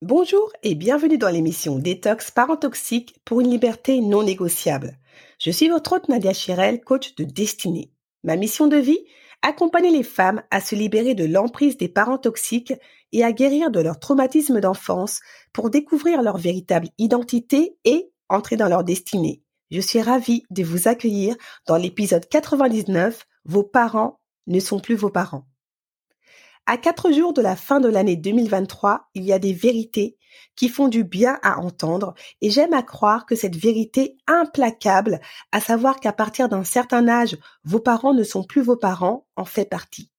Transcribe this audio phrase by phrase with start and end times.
[0.00, 4.96] Bonjour et bienvenue dans l'émission Détox Parents Toxiques pour une liberté non négociable.
[5.40, 7.90] Je suis votre hôte Nadia Chirel, coach de destinée.
[8.22, 9.00] Ma mission de vie
[9.42, 12.74] Accompagner les femmes à se libérer de l'emprise des parents toxiques
[13.10, 15.18] et à guérir de leur traumatisme d'enfance
[15.52, 19.42] pour découvrir leur véritable identité et entrer dans leur destinée.
[19.72, 21.34] Je suis ravie de vous accueillir
[21.66, 25.47] dans l'épisode 99 Vos parents ne sont plus vos parents.
[26.70, 30.18] À quatre jours de la fin de l'année 2023, il y a des vérités
[30.54, 35.18] qui font du bien à entendre et j'aime à croire que cette vérité implacable,
[35.50, 39.46] à savoir qu'à partir d'un certain âge, vos parents ne sont plus vos parents, en
[39.46, 40.10] fait partie.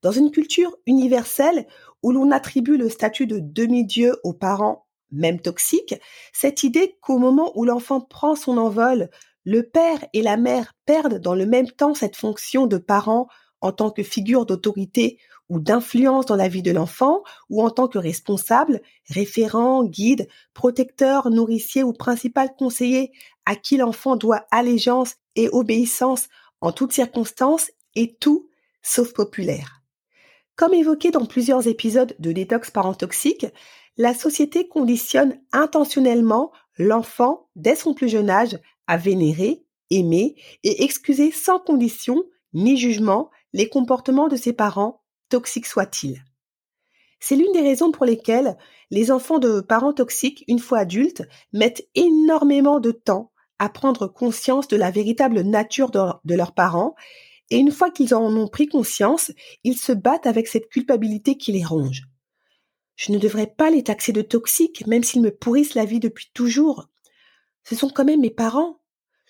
[0.00, 1.66] Dans une culture universelle
[2.02, 5.96] où l'on attribue le statut de demi-dieu aux parents, même toxiques,
[6.32, 9.10] cette idée qu'au moment où l'enfant prend son envol,
[9.44, 13.28] le père et la mère perdent dans le même temps cette fonction de parent
[13.64, 17.88] en tant que figure d'autorité ou d'influence dans la vie de l'enfant ou en tant
[17.88, 23.10] que responsable, référent, guide, protecteur, nourricier ou principal conseiller
[23.46, 26.28] à qui l'enfant doit allégeance et obéissance
[26.60, 28.50] en toutes circonstances et tout
[28.82, 29.80] sauf populaire.
[30.56, 33.46] Comme évoqué dans plusieurs épisodes de Détox Parent Toxique,
[33.96, 41.32] la société conditionne intentionnellement l'enfant dès son plus jeune âge à vénérer, aimer et excuser
[41.32, 45.00] sans condition ni jugement les comportements de ses parents
[45.30, 46.22] toxiques soient-ils.
[47.20, 48.58] C'est l'une des raisons pour lesquelles
[48.90, 51.22] les enfants de parents toxiques, une fois adultes,
[51.54, 56.94] mettent énormément de temps à prendre conscience de la véritable nature de, leurs parents,
[57.50, 59.30] et une fois qu'ils en ont pris conscience,
[59.62, 62.02] ils se battent avec cette culpabilité qui les ronge.
[62.96, 66.30] Je ne devrais pas les taxer de toxiques, même s'ils me pourrissent la vie depuis
[66.34, 66.88] toujours.
[67.62, 68.80] Ce sont quand même mes parents.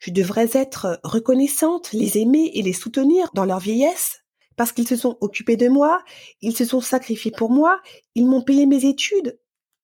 [0.00, 4.24] Je devrais être reconnaissante, les aimer et les soutenir dans leur vieillesse
[4.56, 6.02] parce qu'ils se sont occupés de moi,
[6.42, 7.80] ils se sont sacrifiés pour moi,
[8.14, 9.38] ils m'ont payé mes études.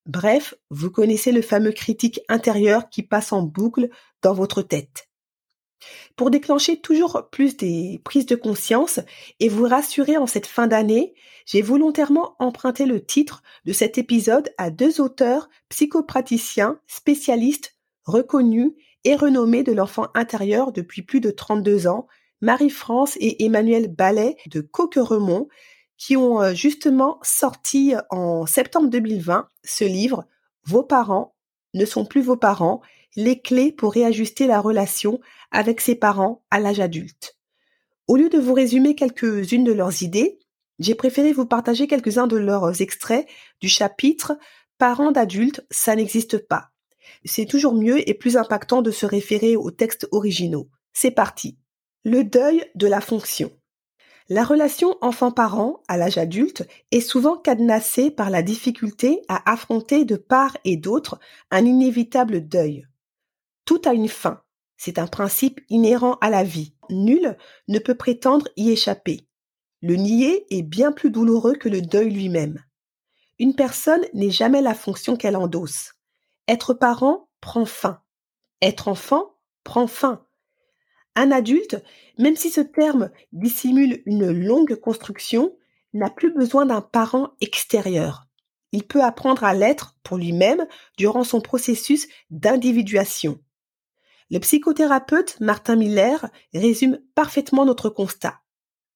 [0.06, 3.88] Bref, vous connaissez le fameux critique intérieur qui passe en boucle
[4.22, 5.09] dans votre tête.
[6.15, 9.00] Pour déclencher toujours plus des prises de conscience
[9.41, 14.50] et vous rassurer en cette fin d'année, j'ai volontairement emprunté le titre de cet épisode
[14.59, 18.72] à deux auteurs psychopraticiens, spécialistes, reconnus
[19.06, 22.08] et renommés de l'enfant intérieur depuis plus de 32 ans,
[22.40, 25.48] Marie-France et Emmanuel Ballet de Coqueremont
[25.96, 30.26] qui ont euh, justement sorti euh, en septembre 2020 ce livre
[30.64, 31.34] Vos parents
[31.74, 32.80] ne sont plus vos parents,
[33.14, 35.20] les clés pour réajuster la relation
[35.52, 37.38] avec ses parents à l'âge adulte.
[38.08, 40.38] Au lieu de vous résumer quelques-unes de leurs idées,
[40.80, 43.26] j'ai préféré vous partager quelques-uns de leurs extraits
[43.60, 44.36] du chapitre
[44.78, 46.72] Parents d'adultes, ça n'existe pas.
[47.24, 50.68] C'est toujours mieux et plus impactant de se référer aux textes originaux.
[50.92, 51.58] C'est parti.
[52.04, 53.50] Le deuil de la fonction.
[54.28, 60.16] La relation enfant-parent à l'âge adulte est souvent cadenassée par la difficulté à affronter de
[60.16, 61.20] part et d'autre
[61.52, 62.86] un inévitable deuil.
[63.64, 64.42] Tout a une fin.
[64.76, 66.74] C'est un principe inhérent à la vie.
[66.90, 67.36] Nul
[67.68, 69.28] ne peut prétendre y échapper.
[69.80, 72.62] Le nier est bien plus douloureux que le deuil lui-même.
[73.38, 75.92] Une personne n'est jamais la fonction qu'elle endosse.
[76.48, 78.02] Être parent prend fin.
[78.62, 79.34] Être enfant
[79.65, 80.24] prend fin.
[81.16, 81.82] Un adulte,
[82.18, 85.56] même si ce terme dissimule une longue construction,
[85.92, 88.26] n'a plus besoin d'un parent extérieur.
[88.72, 90.66] Il peut apprendre à l'être pour lui-même
[90.98, 93.41] durant son processus d'individuation.
[94.30, 98.41] Le psychothérapeute Martin Miller résume parfaitement notre constat.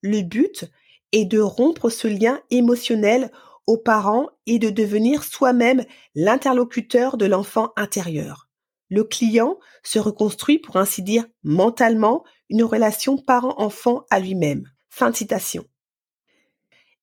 [0.03, 0.71] Le but
[1.13, 3.31] est de rompre ce lien émotionnel
[3.71, 5.85] aux parents et de devenir soi-même
[6.15, 8.51] l'interlocuteur de l'enfant intérieur
[8.91, 14.69] le client se reconstruit, pour ainsi dire, mentalement une relation parent-enfant à lui-même.
[14.89, 15.65] Fin citation.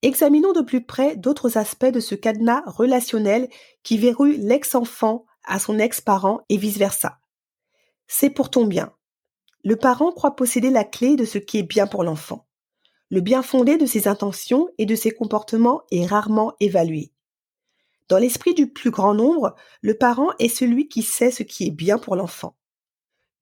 [0.01, 3.49] Examinons de plus près d'autres aspects de ce cadenas relationnel
[3.81, 7.19] qui verrouille l'ex-enfant à son ex-parent et vice-versa.
[8.07, 8.93] c'est pour ton bien.
[9.63, 12.46] Le parent croit posséder la clé de ce qui est bien pour l'enfant.
[13.09, 17.11] Le bien fondé de ses intentions et de ses comportements est rarement évalué.
[18.09, 21.71] Dans l'esprit du plus grand nombre, le parent est celui qui sait ce qui est
[21.71, 22.55] bien pour l'enfant.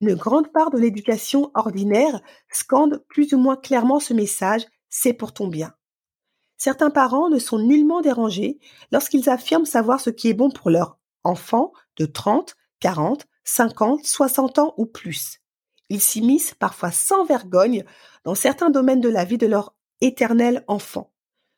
[0.01, 5.33] Une grande part de l'éducation ordinaire scande plus ou moins clairement ce message c'est pour
[5.33, 5.73] ton bien.
[6.57, 8.59] Certains parents ne sont nullement dérangés
[8.91, 14.59] lorsqu'ils affirment savoir ce qui est bon pour leur enfant de 30, 40, 50, 60
[14.59, 15.41] ans ou plus.
[15.89, 17.83] Ils s'immiscent parfois sans vergogne
[18.23, 21.11] dans certains domaines de la vie de leur éternel enfant.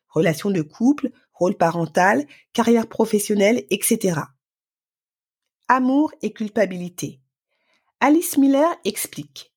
[0.08, 4.20] Relations de couple, rôle parental, carrière professionnelle, etc.
[5.68, 7.20] Amour et culpabilité.
[8.00, 9.52] Alice Miller explique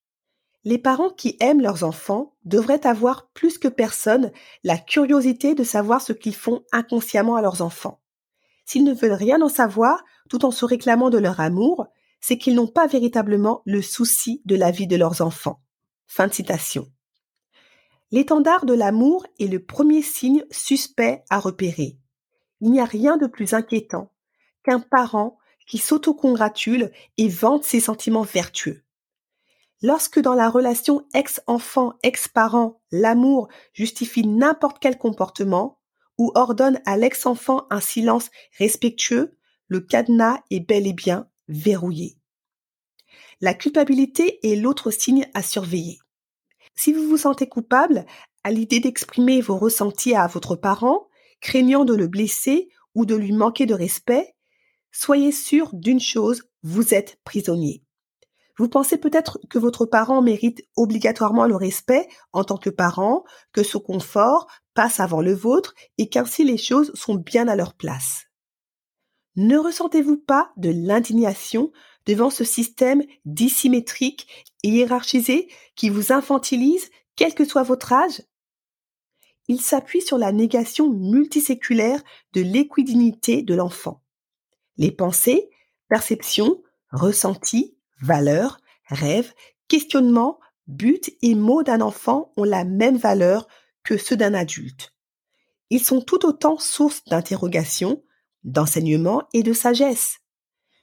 [0.64, 4.32] Les parents qui aiment leurs enfants devraient avoir plus que personne
[4.64, 8.02] la curiosité de savoir ce qu'ils font inconsciemment à leurs enfants.
[8.66, 11.88] S'ils ne veulent rien en savoir tout en se réclamant de leur amour,
[12.22, 15.62] c'est qu'ils n'ont pas véritablement le souci de la vie de leurs enfants.
[16.08, 16.88] Fin de citation.
[18.12, 21.98] L'étendard de l'amour est le premier signe suspect à repérer.
[22.60, 24.12] Il n'y a rien de plus inquiétant
[24.64, 28.84] qu'un parent qui s'autocongratule et vante ses sentiments vertueux.
[29.82, 35.80] Lorsque dans la relation ex-enfant, ex-parent, l'amour justifie n'importe quel comportement
[36.20, 38.30] ou ordonne à l'ex-enfant un silence
[38.60, 39.38] respectueux,
[39.68, 42.18] le cadenas est bel et bien verrouillé.
[43.42, 46.00] La culpabilité est l'autre signe à surveiller.
[46.76, 48.06] Si vous vous sentez coupable
[48.44, 51.08] à l'idée d'exprimer vos ressentis à votre parent,
[51.42, 54.36] craignant de le blesser ou de lui manquer de respect,
[54.92, 57.84] soyez sûr d'une chose, vous êtes prisonnier.
[58.58, 63.24] Vous pensez peut-être que votre parent mérite obligatoirement le respect en tant que parent,
[63.54, 67.74] que ce confort passe avant le vôtre et qu'ainsi les choses sont bien à leur
[67.74, 68.26] place.
[69.36, 71.72] Ne ressentez-vous pas de l'indignation
[72.06, 74.28] devant ce système dissymétrique
[74.64, 78.22] et hiérarchisé qui vous infantilise quel que soit votre âge?
[79.48, 82.02] Il s'appuie sur la négation multiséculaire
[82.34, 84.02] de l'équidinité de l'enfant.
[84.78, 85.50] Les pensées,
[85.90, 86.62] perceptions,
[86.92, 89.34] ressentis, valeurs, rêves,
[89.68, 93.48] questionnements, buts et mots d'un enfant ont la même valeur
[93.84, 94.94] que ceux d'un adulte.
[95.70, 98.04] Ils sont tout autant source d'interrogation,
[98.44, 100.20] d'enseignement et de sagesse.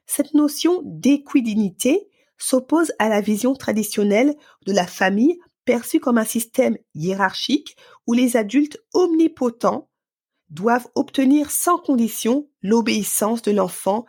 [0.07, 2.09] Cette notion d'équidinité
[2.39, 7.77] s'oppose à la vision traditionnelle de la famille perçue comme un système hiérarchique
[8.07, 9.91] où les adultes omnipotents
[10.49, 14.07] doivent obtenir sans condition l'obéissance de l'enfant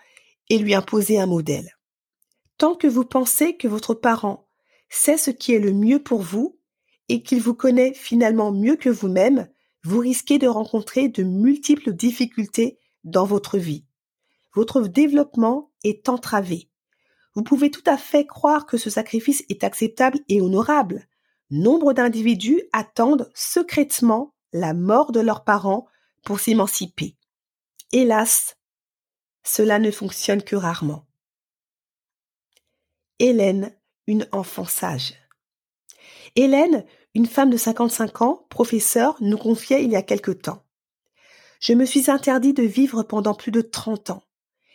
[0.49, 1.75] et lui imposer un modèle.
[2.57, 4.47] Tant que vous pensez que votre parent
[4.89, 6.57] sait ce qui est le mieux pour vous
[7.09, 9.49] et qu'il vous connaît finalement mieux que vous-même,
[9.83, 13.85] vous risquez de rencontrer de multiples difficultés dans votre vie.
[14.53, 16.69] Votre développement est entravé.
[17.35, 21.07] Vous pouvez tout à fait croire que ce sacrifice est acceptable et honorable.
[21.51, 25.87] Nombre d'individus attendent secrètement la mort de leurs parents
[26.23, 27.15] pour s'émanciper.
[27.91, 28.57] Hélas,
[29.43, 31.05] cela ne fonctionne que rarement.
[33.19, 33.75] Hélène,
[34.07, 35.13] une enfant sage.
[36.35, 36.85] Hélène,
[37.15, 40.63] une femme de 55 ans, professeure, nous confiait il y a quelque temps.
[41.59, 44.23] Je me suis interdit de vivre pendant plus de 30 ans.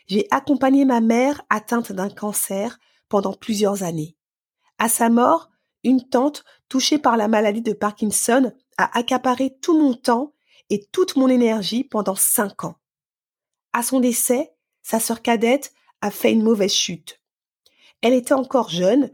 [0.07, 2.79] J'ai accompagné ma mère atteinte d'un cancer
[3.09, 4.15] pendant plusieurs années.
[4.77, 5.49] À sa mort,
[5.83, 10.33] une tante touchée par la maladie de Parkinson a accaparé tout mon temps
[10.69, 12.75] et toute mon énergie pendant cinq ans.
[13.73, 17.19] À son décès, sa sœur cadette a fait une mauvaise chute.
[18.01, 19.11] Elle était encore jeune,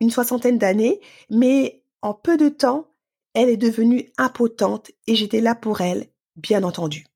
[0.00, 2.90] une soixantaine d'années, mais en peu de temps,
[3.32, 7.06] elle est devenue impotente et j'étais là pour elle, bien entendu.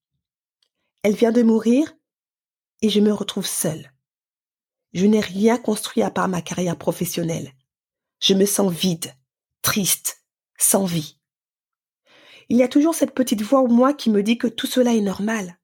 [1.09, 1.97] Elle vient de mourir
[2.83, 3.95] et je me retrouve seule.
[4.93, 7.55] Je n'ai rien construit à part ma carrière professionnelle.
[8.21, 9.15] Je me sens vide,
[9.62, 10.23] triste,
[10.59, 11.19] sans vie.
[12.50, 14.95] Il y a toujours cette petite voix en moi qui me dit que tout cela
[14.95, 15.59] est normal.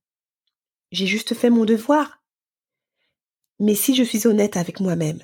[0.92, 2.24] J'ai juste fait mon devoir.
[3.60, 5.20] Mais si je suis honnête avec moi-même,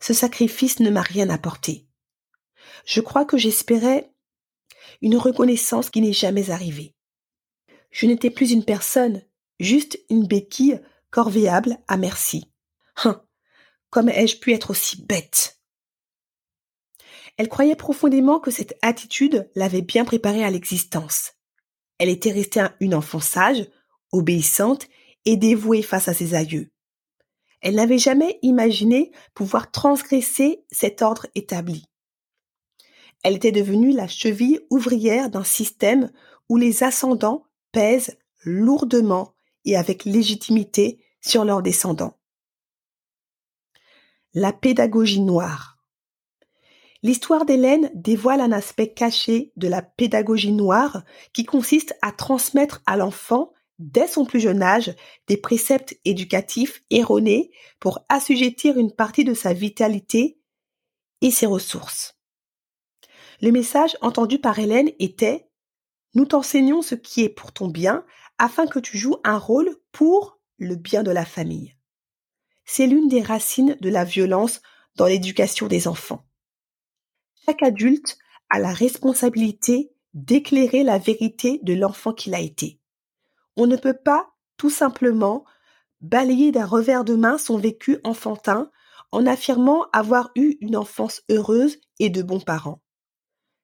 [0.00, 1.86] ce sacrifice ne m'a rien apporté.
[2.86, 4.10] Je crois que j'espérais
[5.02, 6.94] une reconnaissance qui n'est jamais arrivée.
[7.90, 9.22] Je n'étais plus une personne,
[9.60, 10.80] juste une béquille
[11.10, 12.50] corvéable à merci.
[13.04, 13.22] Hein,
[13.90, 15.60] comme ai-je pu être aussi bête?
[17.36, 21.34] Elle croyait profondément que cette attitude l'avait bien préparée à l'existence.
[21.98, 23.68] Elle était restée une enfant sage,
[24.12, 24.86] obéissante
[25.24, 26.70] et dévouée face à ses aïeux.
[27.60, 31.86] Elle n'avait jamais imaginé pouvoir transgresser cet ordre établi.
[33.24, 36.12] Elle était devenue la cheville ouvrière d'un système
[36.48, 37.44] où les ascendants
[38.44, 42.14] lourdement et avec légitimité sur leurs descendants.
[44.34, 45.78] la pédagogie noire.
[47.02, 52.96] L'histoire d'Hélène dévoile un aspect caché de la pédagogie noire qui consiste à transmettre à
[52.96, 54.94] l'enfant, dès son plus jeune âge,
[55.28, 60.38] des préceptes éducatifs erronés pour assujettir une partie de sa vitalité
[61.20, 62.18] et ses ressources.
[63.40, 65.47] Le message entendu par Hélène était
[66.14, 68.04] Nous t'enseignons ce qui est pour ton bien
[68.38, 71.74] afin que tu joues un rôle pour le bien de la famille.
[72.64, 74.60] C'est l'une des racines de la violence
[74.96, 76.24] dans l'éducation des enfants.
[77.46, 78.18] Chaque adulte
[78.50, 82.80] a la responsabilité d'éclairer la vérité de l'enfant qu'il a été.
[83.56, 85.44] On ne peut pas, tout simplement,
[86.00, 88.70] balayer d'un revers de main son vécu enfantin
[89.12, 92.82] en affirmant avoir eu une enfance heureuse et de bons parents.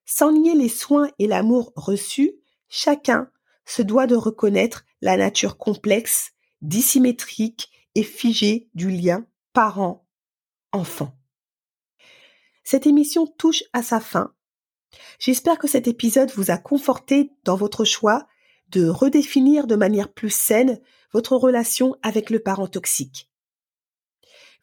[0.04, 2.34] Sans nier les soins et l'amour reçus,
[2.68, 3.30] chacun
[3.64, 11.16] se doit de reconnaître la nature complexe, dissymétrique et figée du lien parent-enfant.
[12.64, 14.34] Cette émission touche à sa fin.
[15.18, 18.26] J'espère que cet épisode vous a conforté dans votre choix
[18.68, 20.80] de redéfinir de manière plus saine
[21.12, 23.30] votre relation avec le parent toxique.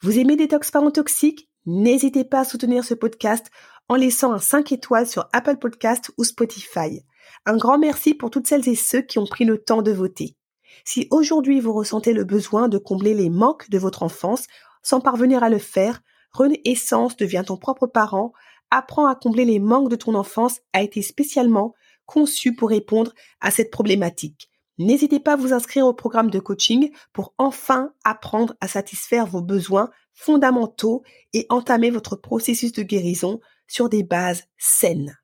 [0.01, 1.49] Vous aimez Détox Parents Toxiques?
[1.65, 3.51] N'hésitez pas à soutenir ce podcast
[3.91, 7.03] en laissant un 5 étoiles sur Apple Podcast ou Spotify.
[7.45, 10.37] Un grand merci pour toutes celles et ceux qui ont pris le temps de voter.
[10.85, 14.47] Si aujourd'hui vous ressentez le besoin de combler les manques de votre enfance
[14.81, 15.99] sans parvenir à le faire,
[16.31, 18.31] Renaissance devient ton propre parent,
[18.69, 21.73] apprends à combler les manques de ton enfance a été spécialement
[22.05, 24.49] conçu pour répondre à cette problématique.
[24.77, 29.41] N'hésitez pas à vous inscrire au programme de coaching pour enfin apprendre à satisfaire vos
[29.41, 35.17] besoins fondamentaux et entamer votre processus de guérison sur des bases saines.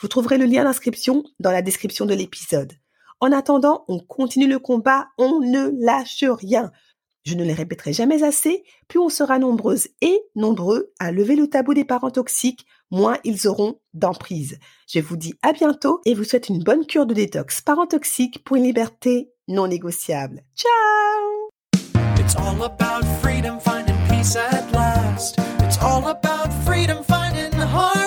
[0.00, 2.72] Vous trouverez le lien d'inscription dans la description de l'épisode.
[3.20, 6.72] En attendant, on continue le combat, on ne lâche rien.
[7.24, 11.48] Je ne les répéterai jamais assez, plus on sera nombreuses et nombreux à lever le
[11.48, 14.58] tabou des parents toxiques, moins ils auront d'emprise.
[14.88, 18.42] Je vous dis à bientôt et vous souhaite une bonne cure de détox parents toxiques
[18.42, 20.42] pour une liberté non négociable.
[20.56, 20.70] Ciao!
[27.72, 28.01] Heart.